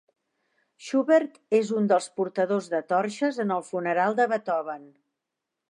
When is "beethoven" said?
4.35-4.89